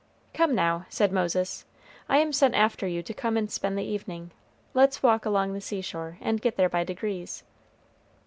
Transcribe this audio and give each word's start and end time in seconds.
"Come, 0.33 0.55
now," 0.55 0.87
said 0.89 1.11
Moses; 1.11 1.63
"I 2.09 2.17
am 2.17 2.33
sent 2.33 2.55
after 2.55 2.87
you 2.87 3.03
to 3.03 3.13
come 3.13 3.37
and 3.37 3.51
spend 3.51 3.77
the 3.77 3.83
evening; 3.85 4.31
let's 4.73 5.03
walk 5.03 5.27
along 5.27 5.53
the 5.53 5.61
seashore, 5.61 6.17
and 6.21 6.41
get 6.41 6.55
there 6.57 6.69
by 6.69 6.83
degrees." 6.83 7.43